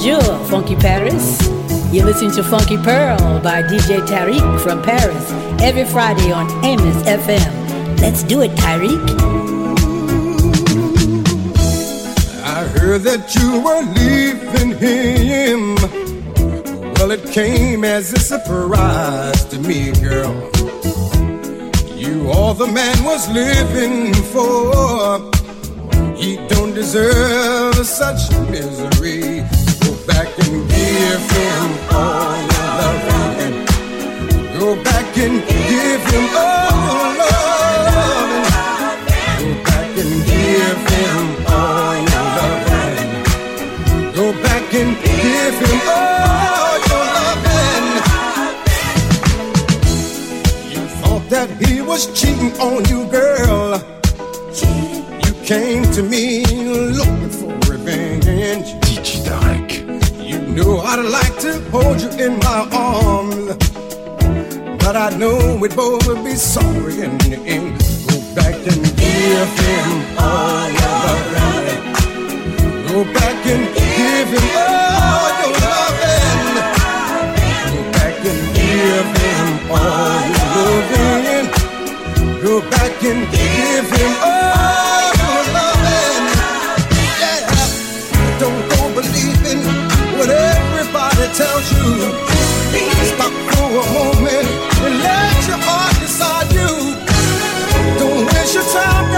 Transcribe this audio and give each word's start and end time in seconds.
Bonjour, 0.00 0.38
Funky 0.44 0.76
Paris. 0.76 1.42
You're 1.92 2.04
listening 2.04 2.30
to 2.36 2.44
Funky 2.44 2.76
Pearl 2.76 3.40
by 3.40 3.64
DJ 3.64 3.98
Tarek 4.06 4.60
from 4.60 4.80
Paris 4.80 5.32
every 5.60 5.84
Friday 5.84 6.30
on 6.30 6.46
Amos 6.64 7.02
FM. 7.02 8.00
Let's 8.00 8.22
do 8.22 8.42
it, 8.42 8.52
Tarek. 8.52 8.94
I 12.44 12.64
heard 12.78 13.02
that 13.02 13.34
you 13.34 13.60
were 13.60 13.82
leaving 13.98 14.78
him. 14.78 15.74
Well, 16.94 17.10
it 17.10 17.28
came 17.32 17.82
as 17.82 18.12
a 18.12 18.20
surprise 18.20 19.44
to 19.46 19.58
me, 19.58 19.90
girl. 19.94 20.32
You 21.96 22.30
all 22.30 22.54
the 22.54 22.68
man 22.72 23.02
was 23.02 23.28
living 23.30 24.14
for. 24.30 25.18
He 26.14 26.36
don't 26.46 26.72
deserve 26.72 27.84
such 27.84 28.30
misery. 28.48 29.44
Back 30.08 30.32
and 30.44 30.56
give 30.68 31.24
him 31.36 31.68
all 31.92 32.36
your 32.52 32.70
loving. 33.08 33.56
Go 34.58 34.68
back 34.82 35.16
and 35.24 35.36
give 35.46 36.02
him 36.12 36.26
all 36.34 37.14
your 37.20 37.40
loving. 37.88 38.44
Go 39.38 39.48
back 39.64 39.90
and 40.02 40.14
give 40.30 40.80
him 40.92 41.26
all 41.46 41.94
your 42.12 42.28
loving. 42.38 43.12
Go 44.14 44.26
back 44.42 44.74
and 44.80 44.92
give 45.04 45.56
him 45.64 45.80
all 45.98 46.76
your 46.88 47.06
loving. 47.18 47.86
You 50.72 50.82
thought 51.00 51.24
that 51.30 51.48
he 51.62 51.74
was 51.82 52.02
cheating 52.18 52.52
on 52.60 52.84
you, 52.88 53.00
girl 53.10 53.80
You 55.26 55.32
came 55.44 55.84
to 55.92 56.02
me 56.02 56.44
know 60.58 60.78
I'd 60.80 61.04
like 61.04 61.38
to 61.40 61.52
hold 61.70 62.00
you 62.00 62.10
in 62.24 62.38
my 62.38 62.60
arms, 62.72 63.56
but 64.82 64.96
I 64.96 65.10
know 65.16 65.56
we'd 65.60 65.76
both 65.76 66.06
be 66.24 66.34
sorry 66.34 67.00
in 67.02 67.18
the 67.18 67.38
end. 67.56 67.78
Go 68.08 68.16
back 68.34 68.54
and 68.72 68.82
give 69.02 69.50
him 69.64 69.88
all 70.18 70.66
your 70.78 70.96
loving. 71.36 71.82
Go 72.88 72.98
back 73.18 73.38
and 73.52 73.64
give 73.76 74.28
him 74.34 74.46
all 74.64 75.30
your 75.40 75.52
loving. 75.64 76.46
Go 77.74 77.80
back 77.96 78.18
and 78.30 78.42
give 78.58 79.08
him 79.22 79.46
all 79.78 80.22
your 80.36 80.54
loving. 80.94 81.46
Go 82.42 82.54
back 82.70 83.04
and 83.04 83.20
give 83.30 83.90
him 83.98 84.12
all. 84.24 84.37
A 93.76 93.84
moment 93.92 94.46
and 94.84 94.94
let 95.04 95.46
your 95.46 95.60
heart 95.60 95.94
decide 96.00 96.50
you. 96.52 96.96
Don't 97.98 98.24
waste 98.26 98.54
your 98.54 98.64
time, 98.72 99.17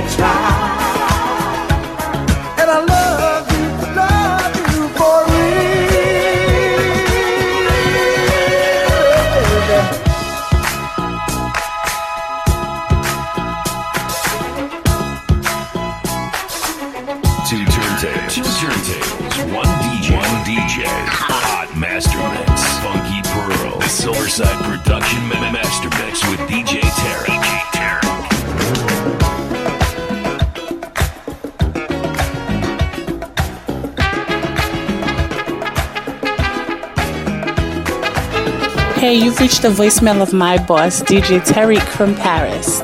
voicemail 39.01 40.21
of 40.21 40.31
my 40.31 40.63
boss, 40.65 41.01
DJ 41.01 41.39
Tarek 41.39 41.81
from 41.81 42.13
Paris. 42.15 42.81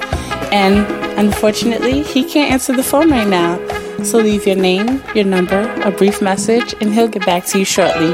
And 0.51 0.85
unfortunately, 1.19 2.01
he 2.01 2.23
can't 2.23 2.51
answer 2.51 2.75
the 2.75 2.83
phone 2.83 3.11
right 3.11 3.27
now. 3.27 3.57
So 4.03 4.17
leave 4.17 4.47
your 4.47 4.55
name, 4.55 5.01
your 5.13 5.25
number, 5.25 5.71
a 5.83 5.91
brief 5.91 6.21
message, 6.21 6.73
and 6.81 6.93
he'll 6.93 7.07
get 7.07 7.25
back 7.25 7.45
to 7.47 7.59
you 7.59 7.65
shortly. 7.65 8.13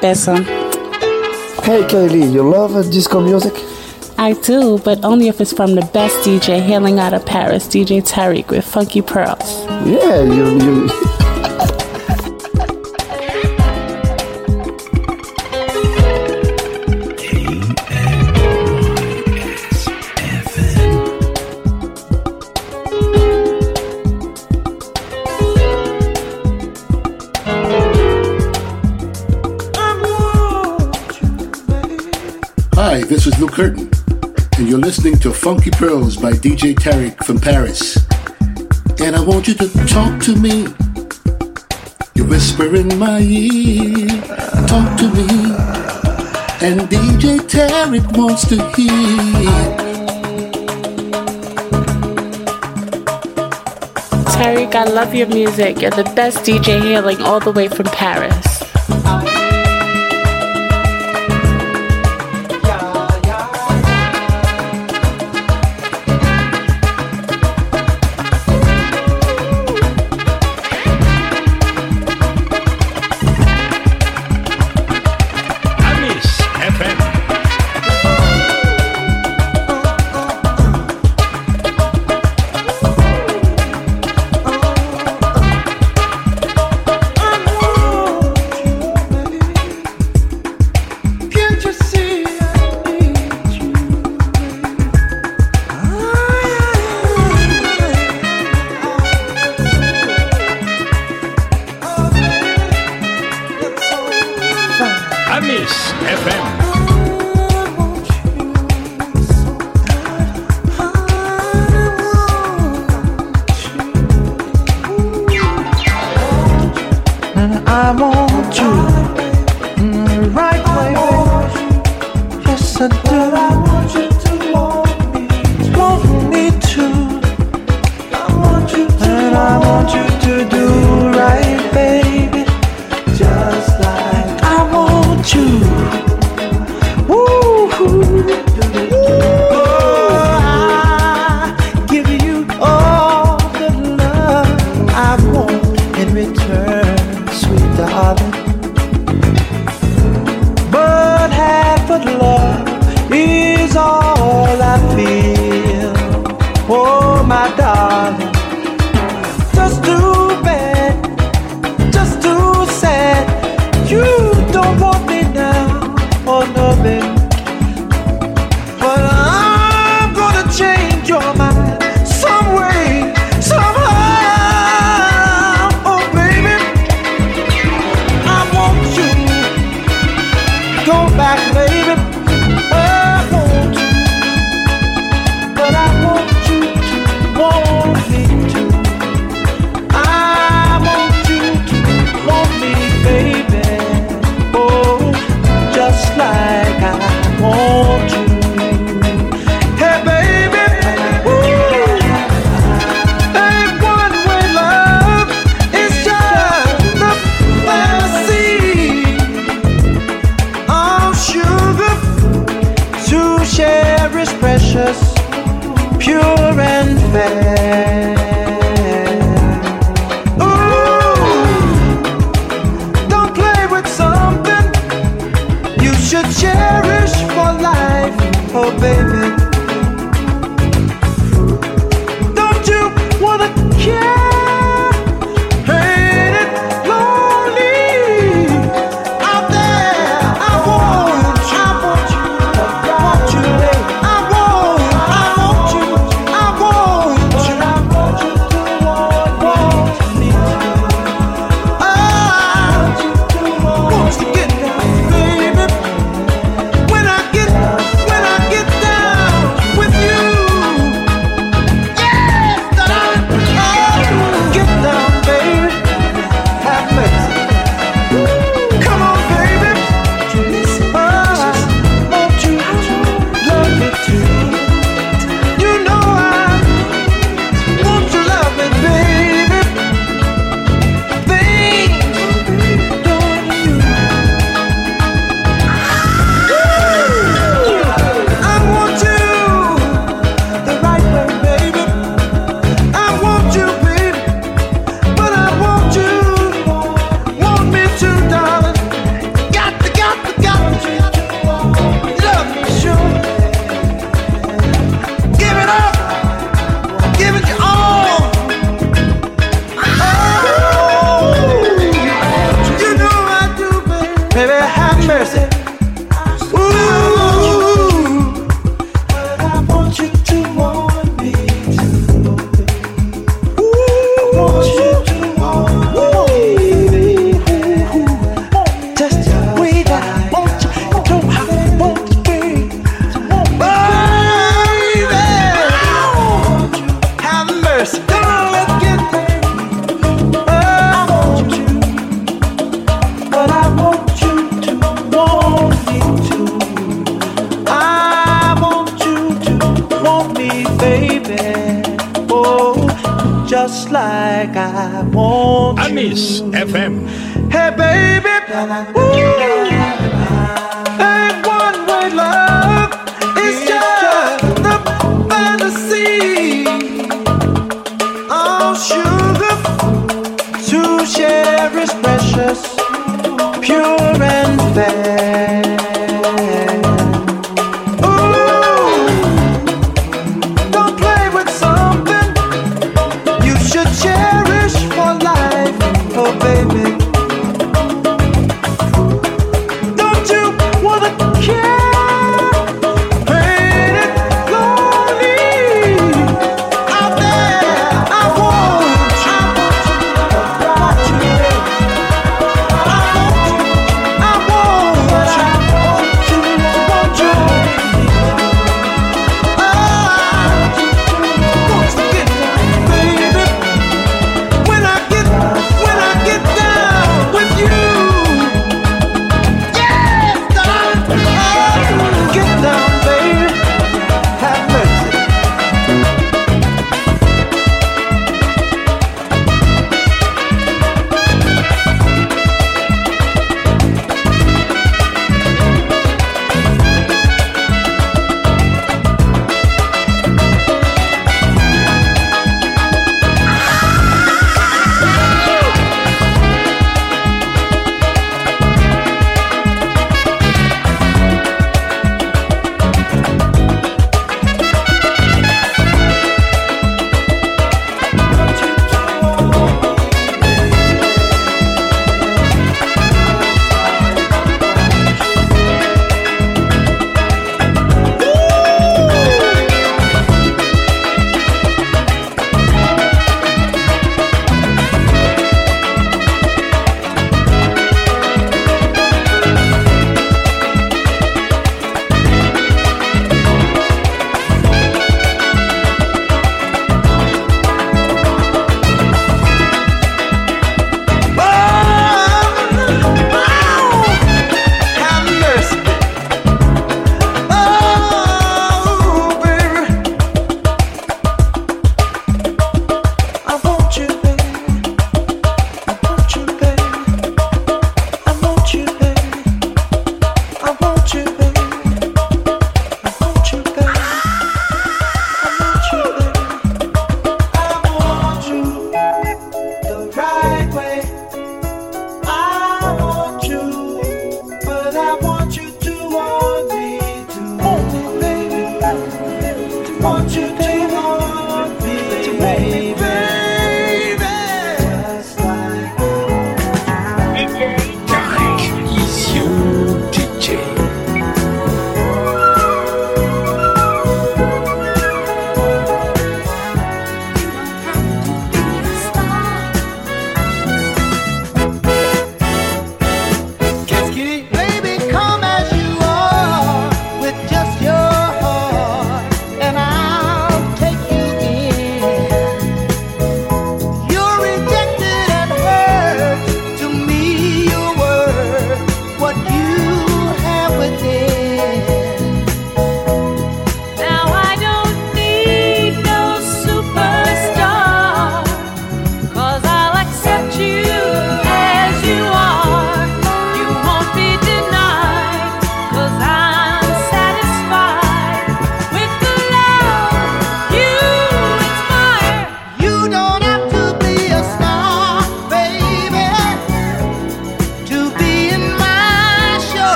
Besom. 0.00 0.44
Hey 1.64 1.82
Kaylee, 1.82 2.32
you 2.32 2.48
love 2.48 2.76
uh, 2.76 2.82
disco 2.82 3.20
music? 3.20 3.54
I 4.18 4.34
do, 4.34 4.78
but 4.78 5.04
only 5.04 5.28
if 5.28 5.40
it's 5.40 5.52
from 5.52 5.74
the 5.74 5.88
best 5.92 6.16
DJ 6.18 6.60
hailing 6.60 6.98
out 6.98 7.14
of 7.14 7.24
Paris, 7.24 7.66
DJ 7.66 8.02
Tarek 8.02 8.48
with 8.48 8.64
Funky 8.64 9.02
Pearls. 9.02 9.64
Yeah, 9.86 10.22
you, 10.22 10.58
you 10.60 11.09
Curtain, 33.60 33.90
and 34.56 34.66
you're 34.70 34.78
listening 34.78 35.18
to 35.18 35.30
Funky 35.30 35.70
Pearls 35.70 36.16
by 36.16 36.32
DJ 36.32 36.72
Tarek 36.72 37.22
from 37.26 37.38
Paris. 37.38 37.98
And 39.02 39.14
I 39.14 39.20
want 39.20 39.48
you 39.48 39.52
to 39.52 39.68
talk 39.86 40.18
to 40.22 40.34
me. 40.34 40.66
You 42.14 42.24
whisper 42.24 42.74
in 42.74 42.98
my 42.98 43.20
ear, 43.20 44.08
talk 44.66 44.98
to 45.00 45.10
me. 45.12 45.28
And 46.66 46.88
DJ 46.88 47.40
Tarek 47.52 48.16
wants 48.16 48.48
to 48.48 48.56
hear. 48.76 48.88
Tarek, 54.38 54.74
I 54.74 54.84
love 54.84 55.14
your 55.14 55.26
music. 55.26 55.82
You're 55.82 55.90
the 55.90 56.10
best 56.16 56.46
DJ 56.46 56.80
hailing 56.80 57.20
all 57.20 57.40
the 57.40 57.52
way 57.52 57.68
from 57.68 57.84
Paris. 57.84 58.49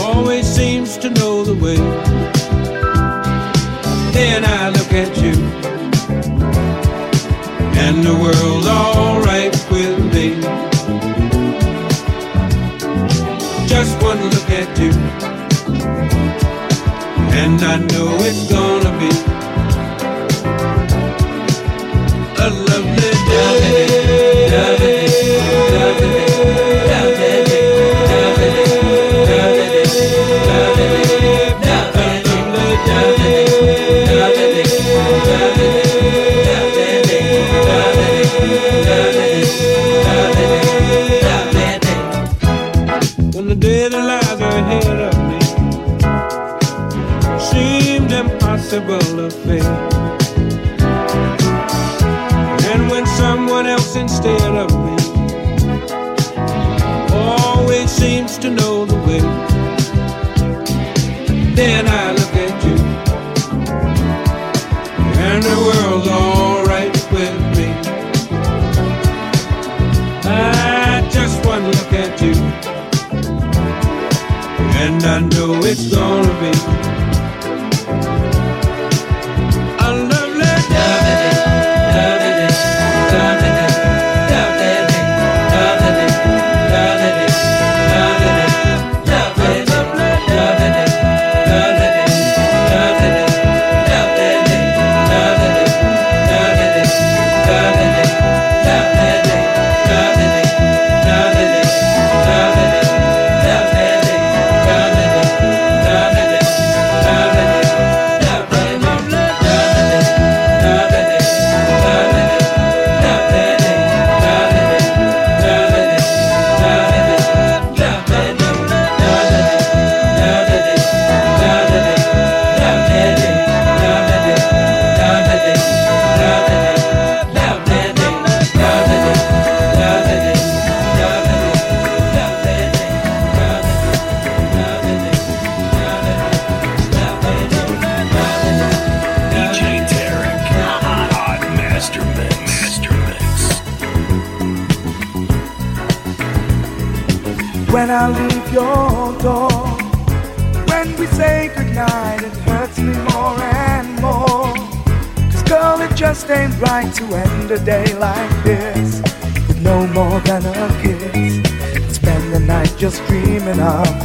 Always 0.00 0.46
seems 0.46 0.96
to 0.98 1.08
know 1.10 1.44
the 1.44 1.54
way. 1.54 1.76
Then 4.12 4.44
I 4.44 4.70
look 4.70 4.92
at 4.92 5.16
you, 5.18 5.34
and 7.84 8.02
the 8.02 8.14
world's 8.22 8.66
alright 8.66 9.54
with 9.70 9.98
me. 10.14 10.40
Just 13.66 14.02
one 14.02 14.20
look 14.34 14.50
at 14.50 14.78
you, 14.78 14.92
and 17.42 17.62
I 17.62 17.76
know 17.92 18.08
it's 18.28 18.50
gonna 18.50 18.92
be 18.98 19.25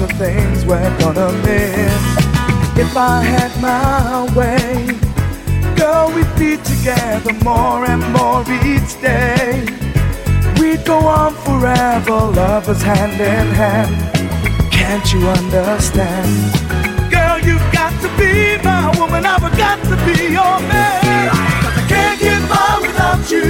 the 0.02 0.08
things 0.16 0.66
we're 0.66 0.98
gonna 0.98 1.32
miss. 1.46 2.02
If 2.76 2.98
I 2.98 3.22
had 3.22 3.52
my 3.62 4.26
way, 4.36 4.98
girl, 5.76 6.12
we'd 6.16 6.34
be 6.40 6.58
together 6.58 7.34
more 7.44 7.86
and 7.86 8.02
more 8.12 8.42
each 8.66 9.00
day. 9.00 9.64
We'd 10.60 10.84
go 10.86 10.98
on 11.06 11.36
forever, 11.46 12.18
lovers 12.40 12.82
hand 12.82 13.22
in 13.22 13.48
hand. 13.62 13.96
Can't 14.72 15.06
you 15.14 15.22
understand? 15.40 16.32
Girl, 17.12 17.38
you've 17.48 17.70
got 17.72 17.94
to 18.02 18.10
be 18.18 18.58
my 18.64 18.90
woman, 18.98 19.24
I've 19.24 19.56
got 19.56 19.78
to 19.84 19.96
be 20.08 20.18
your 20.38 20.58
man. 20.72 21.30
'Cause 21.62 21.78
I 21.82 21.86
can't 21.94 22.20
get 22.20 22.42
by 22.50 22.72
without 22.82 23.24
you. 23.30 23.50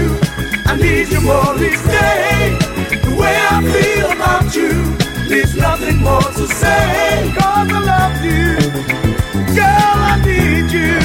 I 0.66 0.76
need 0.76 1.08
you 1.14 1.22
more 1.22 1.56
each 1.70 1.84
day. 2.00 2.58
The 3.06 3.14
way 3.22 3.36
I 3.56 3.58
feel 3.74 4.12
about 4.12 4.54
you 4.54 5.01
leaves 5.32 5.56
nothing 5.56 5.98
more 5.98 6.22
to 6.22 6.46
say. 6.46 7.32
Cause 7.38 7.72
I 7.72 7.80
love 7.94 8.18
you. 8.22 8.58
Girl, 9.56 9.98
I 10.12 10.22
need 10.26 10.70
you. 10.72 11.00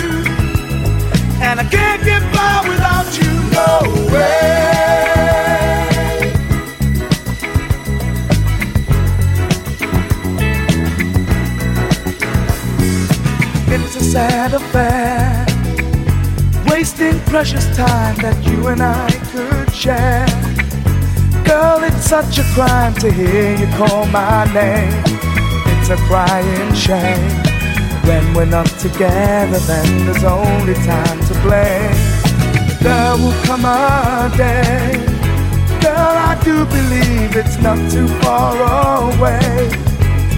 And 1.40 1.60
I 1.60 1.64
can't 1.70 2.02
get 2.02 2.22
by 2.34 2.68
without 2.68 3.08
you, 3.20 3.32
no 3.54 3.70
way. 4.12 4.56
It's 13.68 13.94
a 13.94 14.00
sad 14.00 14.54
affair, 14.54 15.46
wasting 16.68 17.20
precious 17.30 17.66
time 17.76 18.16
that 18.16 18.44
you 18.44 18.66
and 18.66 18.82
I 18.82 19.08
could 19.30 19.72
share. 19.72 20.45
Such 22.06 22.38
a 22.38 22.44
crime 22.54 22.94
to 23.02 23.10
hear 23.10 23.56
you 23.56 23.66
call 23.74 24.06
my 24.06 24.44
name. 24.54 25.02
It's 25.74 25.90
a 25.90 25.96
crying 26.06 26.72
shame. 26.72 27.32
When 28.06 28.32
we're 28.32 28.44
not 28.44 28.68
together, 28.78 29.58
then 29.58 30.06
there's 30.06 30.22
only 30.22 30.74
time 30.74 31.18
to 31.26 31.34
blame. 31.42 31.98
There 32.80 33.16
will 33.18 33.34
come 33.42 33.64
a 33.64 34.30
day, 34.36 35.02
girl, 35.82 36.14
I 36.30 36.38
do 36.44 36.64
believe 36.66 37.34
it's 37.34 37.58
not 37.58 37.78
too 37.90 38.06
far 38.22 38.54
away. 38.54 39.68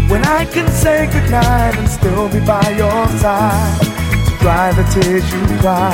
When 0.09 0.25
I 0.25 0.47
can 0.47 0.67
say 0.71 1.05
goodnight 1.13 1.77
and 1.77 1.87
still 1.87 2.31
be 2.31 2.41
by 2.41 2.67
your 2.79 3.07
side 3.21 3.81
to 4.25 4.39
dry 4.41 4.73
the 4.73 4.85
tears 4.85 5.31
you 5.31 5.59
cry. 5.61 5.93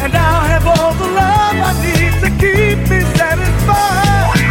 And 0.00 0.14
I'll 0.14 0.46
have 0.46 0.64
all 0.64 0.94
the 0.94 1.10
love 1.10 1.56
I 1.58 1.72
need 1.82 2.14
to 2.22 2.30
keep 2.38 2.78
me 2.88 3.00
satisfied. 3.18 4.41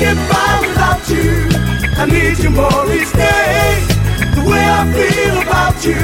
Cause 0.00 0.08
I 0.08 0.14
can't 0.14 0.16
get 0.16 0.32
by 0.32 0.66
without 0.66 1.08
you. 1.10 1.48
I 1.98 2.06
need 2.06 2.38
you 2.38 2.50
more 2.50 2.86
each 2.90 3.12
day. 3.12 3.84
The 4.34 4.42
way 4.48 4.64
I 4.64 4.88
feel 4.96 5.42
about 5.42 5.84
you 5.84 6.00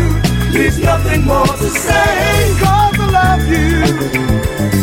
leaves 0.53 0.79
nothing 0.79 1.25
more 1.25 1.47
to 1.47 1.71
say. 1.71 2.55
Cause 2.61 2.99
I 3.01 3.07
love 3.19 3.49
you. 3.49 3.81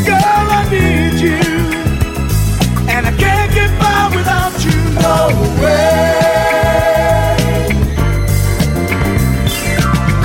Girl, 0.05 0.47
I 0.59 0.67
need 0.71 1.19
you. 1.21 1.41
And 2.89 3.05
I 3.05 3.13
can't 3.15 3.53
get 3.53 3.69
by 3.79 4.09
without 4.15 4.55
you. 4.65 4.79
No 4.97 5.29
way. 5.61 6.15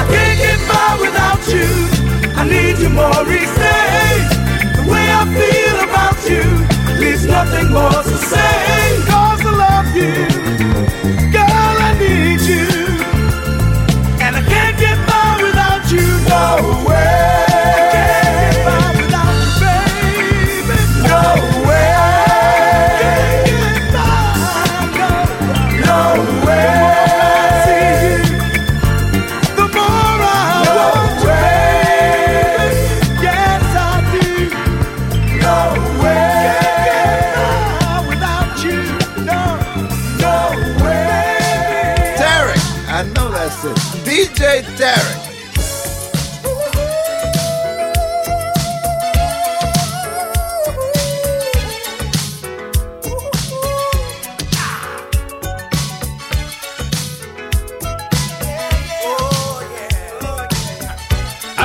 I 0.00 0.04
can't 0.12 0.38
get 0.40 0.60
by 0.66 0.96
without 1.00 1.42
you. 1.52 1.68
I 2.34 2.44
need 2.48 2.78
you 2.78 2.88
more 2.88 3.22
each 3.28 3.54
day. 3.54 4.24
The 4.76 4.84
way 4.90 5.04
I 5.12 5.24
feel 5.36 5.76
about 5.84 6.18
you 6.30 6.77
nothing 7.28 7.70
more 7.72 7.90
to 7.90 8.16
say. 8.30 9.02
Cause 9.06 9.40
I 9.44 9.50
love 9.50 9.96
you. 9.96 10.77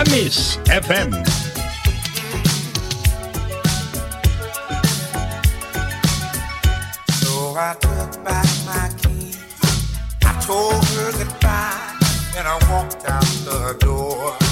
Amis 0.07 0.57
FM. 0.65 1.11
So 7.21 7.55
I 7.55 7.75
took 7.79 8.23
back 8.25 8.45
my 8.65 8.89
keys. 8.97 9.39
I 10.25 10.41
told 10.45 10.73
her 10.73 11.11
goodbye, 11.13 11.95
and 12.37 12.45
I 12.47 12.57
walked 12.69 13.05
out 13.07 13.23
the 13.45 13.77
door. 13.79 14.42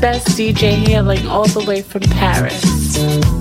best 0.00 0.28
DJ 0.28 0.72
hailing 0.72 1.26
all 1.26 1.46
the 1.46 1.64
way 1.64 1.82
from 1.82 2.02
Paris. 2.02 3.37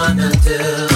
wanna 0.00 0.30
do. 0.44 0.87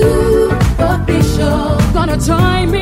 you 0.00 0.50
official. 0.78 1.76
Gonna 1.92 2.16
tie 2.16 2.66
me 2.66 2.79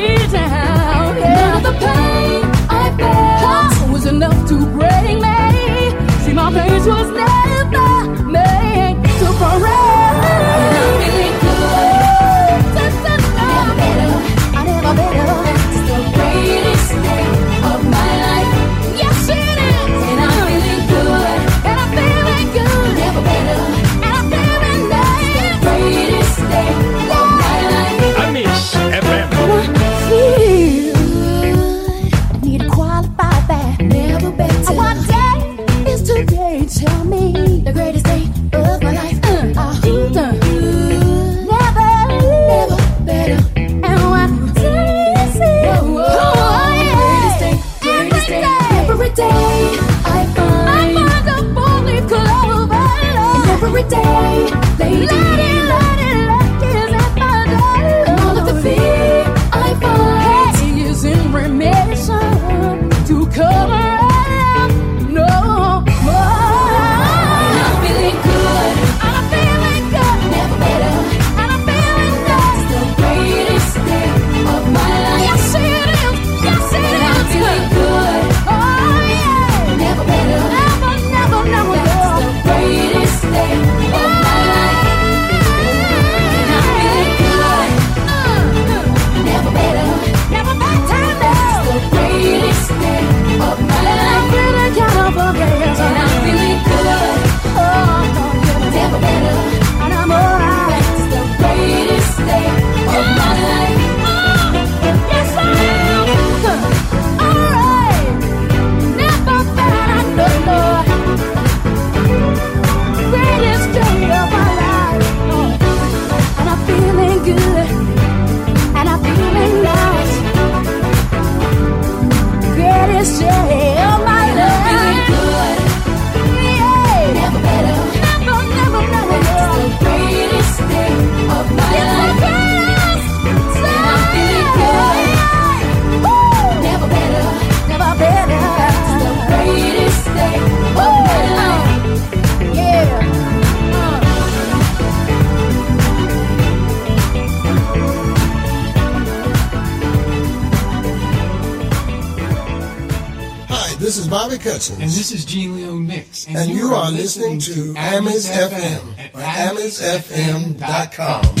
This 155.09 155.21
is 155.21 155.25
Gene 155.25 155.55
Leone 155.55 155.87
Mix. 155.87 156.27
And, 156.27 156.37
and 156.37 156.49
you, 156.51 156.57
you, 156.57 156.67
are, 156.67 156.83
are 156.83 156.91
listening, 156.91 157.37
listening, 157.37 157.73
to 157.73 157.79
Amis 157.79 158.29
FM 158.29 158.99
at 158.99 159.11
AmisFM.com. 159.55 161.35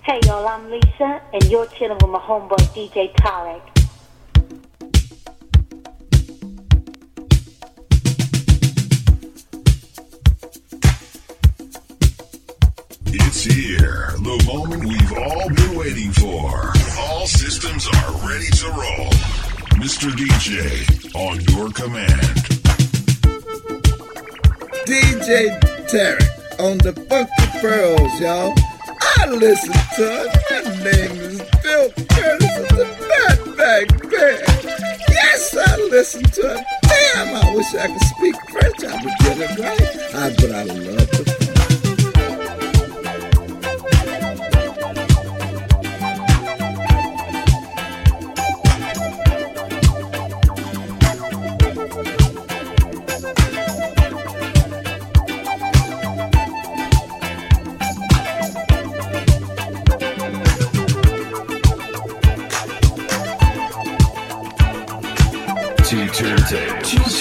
Hey, 0.00 0.18
y'all, 0.24 0.48
I'm 0.48 0.70
Lisa, 0.70 1.20
and 1.34 1.44
you're 1.50 1.66
chilling 1.66 1.98
with 2.00 2.08
my 2.08 2.18
homeboy 2.18 2.56
DJ 2.72 3.14
on 26.58 26.78
the 26.78 26.92
Funky 27.08 27.58
Pearls, 27.60 28.20
y'all. 28.20 28.54
I 29.18 29.26
listen 29.26 29.72
to 29.72 30.04
it. 30.24 30.30
My 30.50 30.84
name 30.84 31.20
is 31.20 31.38
Bill 31.62 31.90
Curtis 32.10 32.56
of 32.58 32.68
the 32.76 32.84
Fatback 33.08 34.10
Band. 34.10 35.00
Yes, 35.08 35.56
I 35.56 35.76
listen 35.90 36.22
to 36.22 36.54
it. 36.54 36.64
Damn, 36.82 37.36
I 37.36 37.54
wish 37.54 37.74
I 37.74 37.88
could 37.88 38.02
speak 38.02 38.36
French. 38.50 38.84
I 38.84 39.02
would 39.02 39.14
get 39.20 39.38
it 39.38 39.58
right. 39.58 40.14
I, 40.14 40.34
but 40.36 40.50
I 40.50 40.62
love 40.64 41.10
the 41.10 41.41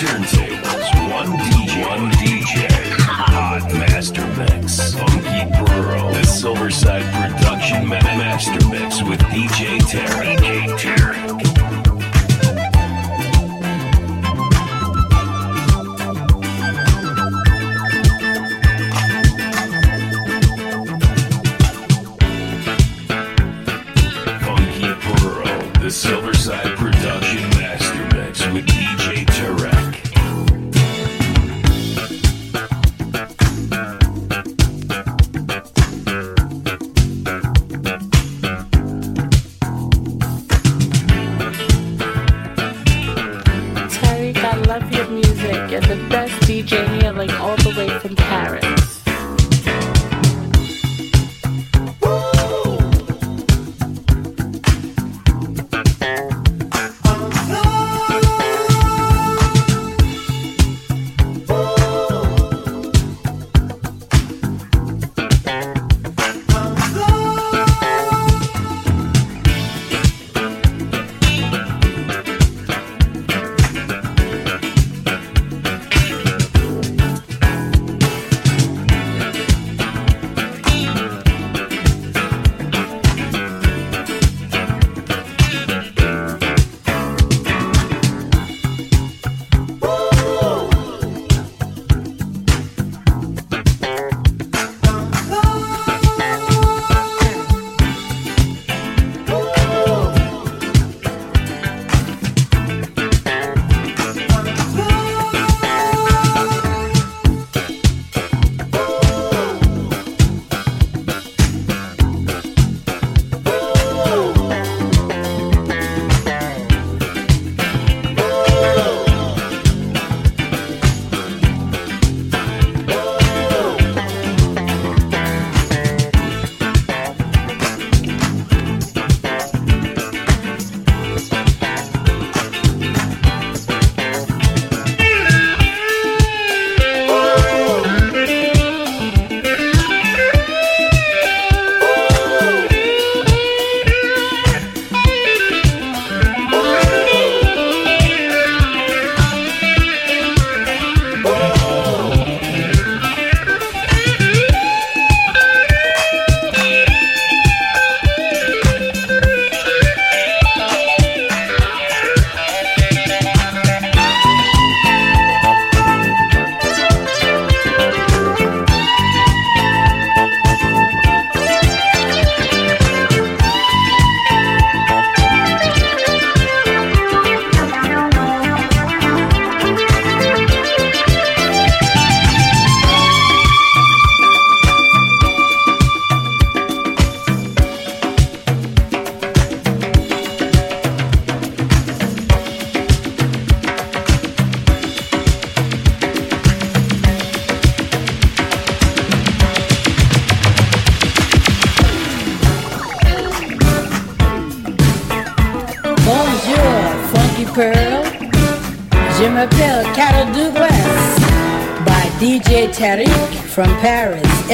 turntables, 0.01 1.11
one 1.13 1.37
DJ, 1.37 1.87
one 1.87 2.09
DJ, 2.13 2.67
hot 3.05 3.71
master 3.71 4.25
mix, 4.35 4.95
funky 4.95 5.45
pearl, 5.53 6.11
the 6.11 6.21
Silverside 6.21 7.05
production 7.13 7.87
master 7.87 8.67
mix 8.69 9.03
with 9.03 9.19
DJ 9.29 9.77
Terry. 9.87 10.35
DJ 10.37 10.79
Terry. 10.79 11.00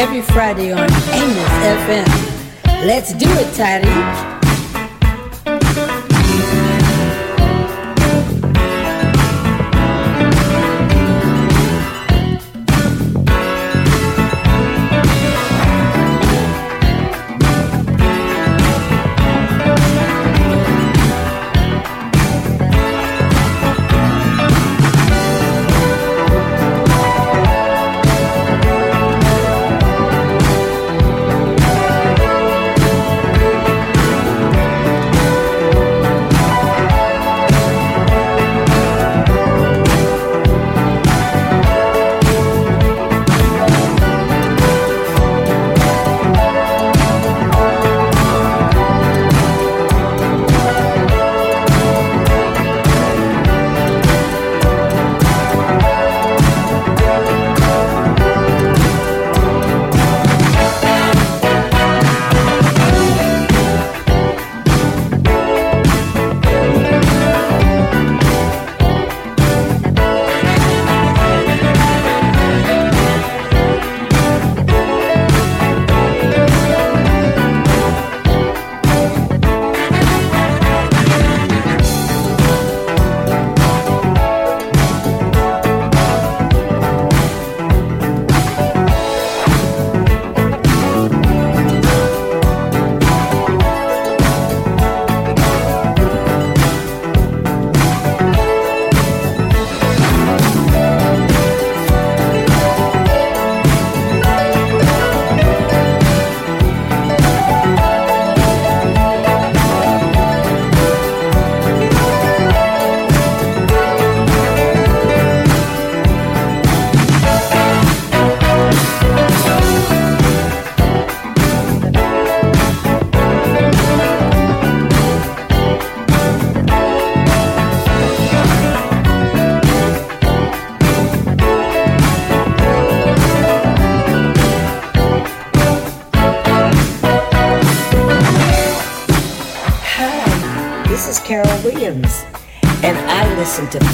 every 0.08 0.22
Friday 0.22 0.72
on 0.72 0.80
Amos 0.80 1.50
FM. 1.84 2.86
Let's 2.86 3.14
do 3.14 3.28
it, 3.30 3.54
Teddy. 3.54 4.27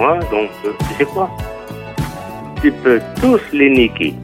Donc, 0.00 0.48
euh, 0.64 0.72
tu 0.78 0.94
sais 0.96 1.04
quoi? 1.04 1.30
Tu 2.62 2.72
peux 2.72 3.00
tous 3.20 3.40
les 3.52 3.68
niquer. 3.68 4.14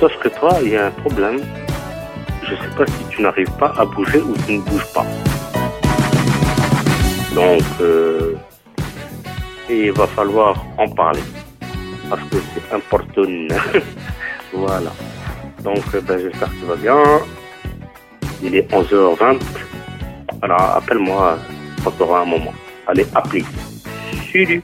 Sauf 0.00 0.12
que 0.18 0.28
toi, 0.28 0.58
il 0.60 0.70
y 0.70 0.76
a 0.76 0.86
un 0.86 0.90
problème. 0.90 1.40
Je 2.42 2.56
sais 2.56 2.76
pas 2.76 2.84
si 2.84 3.04
tu 3.10 3.22
n'arrives 3.22 3.50
pas 3.58 3.72
à 3.78 3.84
bouger 3.84 4.18
ou 4.18 4.34
tu 4.44 4.54
ne 4.54 4.62
bouges 4.62 4.92
pas. 4.92 5.06
Donc, 7.32 7.62
euh, 7.80 8.34
il 9.70 9.92
va 9.92 10.08
falloir 10.08 10.64
en 10.78 10.88
parler. 10.88 11.22
Parce 12.10 12.22
que 12.22 12.36
c'est 12.54 12.74
important. 12.74 13.22
voilà. 14.52 14.90
Donc, 15.62 15.84
euh, 15.94 16.00
ben, 16.00 16.18
j'espère 16.18 16.48
que 16.48 16.56
tu 16.56 16.64
vas 16.64 16.76
bien. 16.76 17.02
Il 18.42 18.56
est 18.56 18.68
11h20. 18.72 19.40
Alors, 20.42 20.76
appelle-moi 20.76 21.38
quand 21.84 21.92
tu 21.92 22.02
auras 22.02 22.22
un 22.22 22.24
moment. 22.24 22.54
Allez, 22.88 23.06
appelez. 23.14 23.44
Salut. 24.32 24.62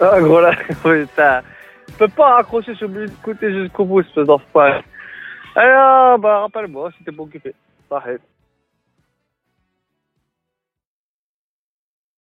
Ah, 0.00 0.20
gros 0.20 0.40
là, 0.40 0.52
oui, 0.84 1.06
ça. 1.14 1.42
Je 1.88 1.94
peux 1.94 2.08
pas 2.08 2.42
je 2.72 2.72
suis 2.72 2.84
obligé 2.84 3.06
d'écouter 3.08 3.52
jusqu'au 3.52 3.84
bout, 3.84 4.00
espèce 4.00 4.26
d'enfoiré. 4.26 4.82
Alors, 5.54 6.18
bah, 6.18 6.40
rappelle-moi, 6.40 6.90
c'était 6.98 7.10
bon 7.10 7.24
occupé. 7.24 7.54
Arrête. 7.90 8.22